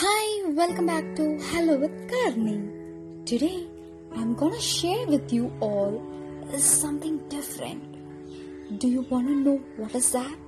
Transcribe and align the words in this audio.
Hi, 0.00 0.48
welcome 0.58 0.86
back 0.86 1.14
to 1.16 1.24
Hello 1.48 1.76
with 1.76 1.96
Karni. 2.10 3.26
Today, 3.26 3.66
I'm 4.16 4.34
gonna 4.34 4.58
share 4.58 5.06
with 5.06 5.30
you 5.30 5.52
all 5.60 6.00
something 6.56 7.18
different. 7.28 7.98
Do 8.78 8.88
you 8.88 9.02
wanna 9.10 9.34
know 9.34 9.58
what 9.76 9.94
is 9.94 10.10
that? 10.12 10.38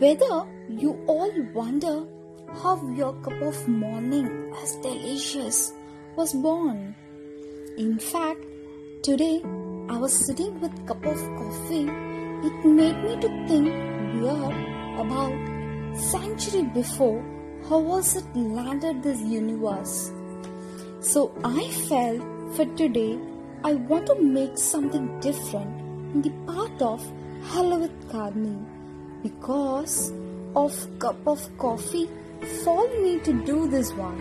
Whether 0.00 0.42
you 0.82 0.98
all 1.06 1.30
wonder 1.54 2.04
how 2.64 2.74
your 3.00 3.12
cup 3.22 3.40
of 3.52 3.68
morning 3.68 4.28
as 4.60 4.74
delicious 4.88 5.72
was 6.16 6.32
born. 6.32 6.96
In 7.78 7.96
fact, 8.00 8.44
today 9.04 9.40
I 9.88 9.98
was 9.98 10.12
sitting 10.26 10.58
with 10.58 10.86
cup 10.88 11.06
of 11.06 11.28
coffee. 11.38 11.86
It 12.48 12.64
made 12.64 13.04
me 13.04 13.20
to 13.26 13.36
think 13.46 13.68
weird 14.14 14.56
about 14.98 16.00
century 16.14 16.64
before 16.80 17.22
how 17.68 17.78
was 17.78 18.16
it 18.16 18.24
landed 18.36 19.02
this 19.02 19.20
universe? 19.20 20.12
So 21.00 21.32
I 21.44 21.68
felt 21.88 22.22
for 22.56 22.64
today 22.76 23.18
I 23.64 23.74
want 23.74 24.06
to 24.06 24.14
make 24.20 24.56
something 24.58 25.20
different 25.20 25.80
in 26.14 26.22
the 26.22 26.30
part 26.46 26.82
of 26.82 27.00
Hello 27.44 27.78
with 27.78 28.00
because 29.22 30.12
of 30.56 30.98
cup 30.98 31.26
of 31.26 31.40
coffee 31.58 32.08
followed 32.64 33.02
me 33.02 33.18
to 33.20 33.32
do 33.44 33.68
this 33.68 33.92
one. 33.92 34.18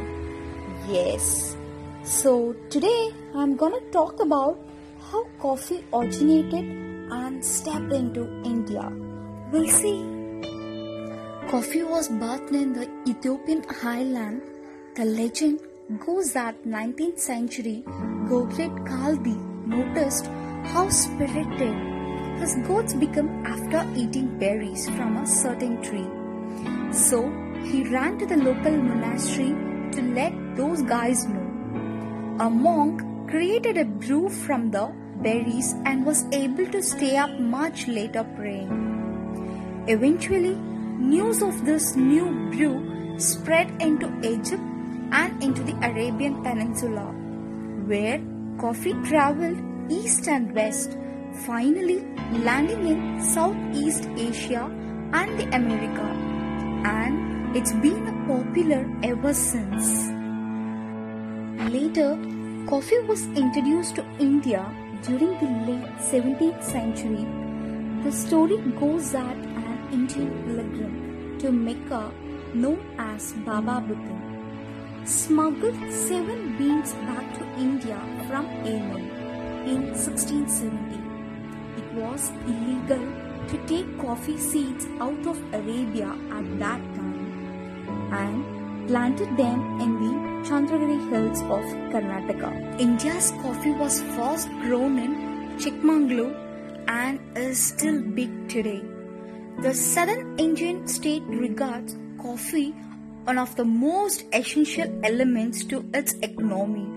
Yes. 0.90 1.56
So 2.04 2.54
today 2.70 3.12
I'm 3.36 3.56
gonna 3.56 3.82
talk 3.92 4.22
about 4.22 4.60
how 5.12 5.26
coffee 5.40 5.84
originated 5.94 6.66
and 7.12 7.44
stepped 7.44 7.94
into 7.94 8.30
India. 8.44 8.92
We'll 9.52 9.68
see. 9.68 10.19
Coffee 11.50 11.82
was 11.82 12.08
birthed 12.10 12.52
in 12.52 12.74
the 12.74 12.88
Ethiopian 13.08 13.64
highland. 13.64 14.44
The 14.96 15.04
legend 15.04 15.62
goes 16.06 16.32
that 16.34 16.64
19th 16.64 17.18
century 17.18 17.84
Goblet 18.30 18.76
Kaldi 18.90 19.36
noticed 19.66 20.28
how 20.74 20.90
spirited 20.90 21.74
his 22.40 22.56
goats 22.68 22.94
become 22.94 23.44
after 23.48 23.84
eating 23.96 24.38
berries 24.38 24.88
from 24.90 25.18
a 25.18 25.26
certain 25.26 25.82
tree. 25.82 26.08
So 26.94 27.24
he 27.64 27.84
ran 27.90 28.20
to 28.20 28.28
the 28.28 28.38
local 28.38 28.78
monastery 28.78 29.56
to 29.94 30.04
let 30.14 30.56
those 30.56 30.84
guys 30.84 31.26
know. 31.26 31.48
A 32.42 32.48
monk 32.48 33.02
created 33.28 33.78
a 33.78 33.86
brew 33.86 34.30
from 34.30 34.70
the 34.70 34.94
berries 35.24 35.74
and 35.86 36.06
was 36.06 36.26
able 36.32 36.68
to 36.68 36.84
stay 36.84 37.18
up 37.18 37.40
much 37.40 37.88
later 37.88 38.24
praying. 38.36 39.86
Eventually, 39.88 40.56
News 41.10 41.42
of 41.42 41.66
this 41.66 41.96
new 41.96 42.26
brew 42.52 43.18
spread 43.18 43.70
into 43.82 44.08
Egypt 44.22 44.62
and 45.12 45.44
into 45.44 45.64
the 45.64 45.74
Arabian 45.88 46.44
Peninsula, 46.44 47.06
where 47.88 48.22
coffee 48.60 48.94
traveled 49.08 49.58
east 49.92 50.28
and 50.28 50.54
west, 50.54 50.96
finally 51.48 52.06
landing 52.32 52.86
in 52.92 53.24
Southeast 53.24 54.08
Asia 54.18 54.66
and 55.14 55.40
the 55.40 55.48
America. 55.56 56.06
And 56.86 57.58
it's 57.58 57.74
been 57.88 58.06
popular 58.28 58.86
ever 59.02 59.34
since. 59.34 60.10
Later, 61.74 62.20
coffee 62.68 63.00
was 63.08 63.26
introduced 63.30 63.96
to 63.96 64.06
India 64.20 64.64
during 65.02 65.34
the 65.40 65.52
late 65.72 65.96
17th 66.12 66.64
century. 66.64 67.26
The 68.04 68.12
story 68.12 68.58
goes 68.80 69.12
that 69.14 69.36
Indian 69.92 70.32
pilgrim 70.46 71.38
to 71.40 71.52
Mecca 71.52 72.12
known 72.54 72.80
as 72.98 73.34
Baba 73.46 73.82
Budan 73.88 75.08
smuggled 75.08 75.80
seven 75.92 76.58
beans 76.58 76.94
back 77.08 77.26
to 77.38 77.46
India 77.58 78.00
from 78.28 78.46
Yemen 78.66 79.10
in 79.66 79.82
1670. 79.94 81.00
It 81.82 81.88
was 81.94 82.32
illegal 82.46 83.04
to 83.50 83.58
take 83.66 83.98
coffee 84.00 84.38
seeds 84.38 84.86
out 85.00 85.26
of 85.26 85.42
Arabia 85.54 86.12
at 86.32 86.60
that 86.60 86.82
time 86.96 88.14
and 88.14 88.88
planted 88.88 89.36
them 89.38 89.82
in 89.82 89.98
the 90.04 90.14
Chandragiri 90.50 91.00
hills 91.10 91.42
of 91.42 91.66
Karnataka. 91.94 92.80
India's 92.80 93.32
coffee 93.42 93.72
was 93.72 94.02
first 94.16 94.50
grown 94.62 95.00
in 95.00 95.14
Chikmagalur 95.58 96.32
and 96.88 97.20
is 97.36 97.62
still 97.72 98.02
big 98.02 98.50
today. 98.50 98.82
The 99.64 99.74
southern 99.74 100.40
Indian 100.40 100.88
state 100.88 101.24
regards 101.28 101.98
coffee 102.18 102.70
one 103.26 103.38
of 103.38 103.58
the 103.58 103.66
most 103.66 104.24
essential 104.32 104.88
elements 105.04 105.66
to 105.66 105.84
its 105.94 106.14
economy. 106.28 106.88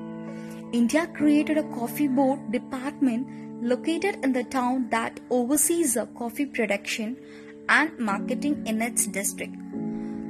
India 0.73 1.09
created 1.09 1.59
a 1.59 1.65
coffee 1.75 2.07
board 2.07 2.53
department 2.53 3.27
located 3.65 4.21
in 4.23 4.33
the 4.33 4.45
town 4.45 4.87
that 4.91 5.19
oversees 5.29 5.95
the 5.95 6.07
coffee 6.19 6.47
production 6.47 7.17
and 7.69 7.99
marketing 7.99 8.65
in 8.65 8.81
its 8.81 9.09
district. 9.09 9.57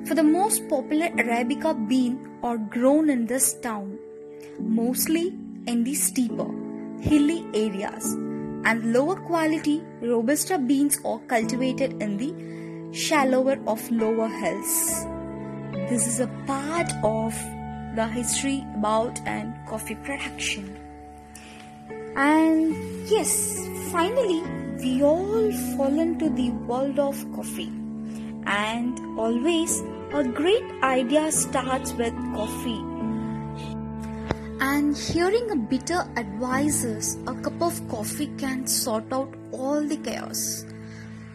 For 0.06 0.14
the 0.14 0.22
most 0.22 0.66
popular 0.70 1.08
Arabica 1.08 1.74
bean 1.86 2.18
are 2.42 2.56
grown 2.56 3.10
in 3.10 3.26
this 3.26 3.52
town, 3.60 3.98
mostly 4.58 5.28
in 5.66 5.84
the 5.84 5.94
steeper, 5.94 6.50
hilly 7.02 7.44
areas 7.52 8.16
and 8.64 8.92
lower 8.92 9.16
quality 9.16 9.82
Robusta 10.00 10.58
beans 10.58 10.98
are 11.04 11.18
cultivated 11.20 12.02
in 12.02 12.16
the 12.16 12.32
shallower 12.92 13.58
of 13.66 13.90
lower 13.90 14.28
hills. 14.28 15.04
This 15.88 16.06
is 16.06 16.20
a 16.20 16.28
part 16.46 16.90
of 17.02 17.34
the 17.96 18.06
history 18.06 18.64
about 18.76 19.20
and 19.26 19.54
coffee 19.68 19.96
production. 19.96 20.78
And 22.16 22.74
yes, 23.08 23.66
finally, 23.90 24.42
we 24.78 25.02
all 25.02 25.52
fall 25.76 25.98
into 25.98 26.28
the 26.30 26.50
world 26.50 26.98
of 26.98 27.24
coffee. 27.34 27.72
And 28.44 28.98
always, 29.18 29.82
a 30.12 30.24
great 30.24 30.64
idea 30.82 31.32
starts 31.32 31.92
with 31.94 32.14
coffee 32.34 32.82
and 34.62 34.96
hearing 34.96 35.50
a 35.50 35.56
bitter 35.56 36.06
advices, 36.16 37.18
a 37.26 37.34
cup 37.34 37.60
of 37.60 37.76
coffee 37.88 38.30
can 38.38 38.64
sort 38.66 39.12
out 39.12 39.34
all 39.50 39.82
the 39.82 39.96
chaos. 39.96 40.64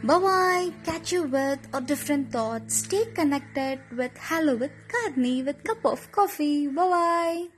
Bye 0.03 0.19
bye. 0.19 0.71
Catch 0.85 1.11
you 1.11 1.23
with 1.23 1.59
a 1.73 1.81
different 1.81 2.31
thought. 2.31 2.71
Stay 2.71 3.03
connected 3.13 3.81
with 3.91 4.13
Hello 4.29 4.55
with 4.55 4.71
Karni 4.87 5.43
with 5.43 5.61
cup 5.65 5.85
of 5.85 6.09
coffee. 6.11 6.67
Bye 6.67 6.89
bye. 6.95 7.56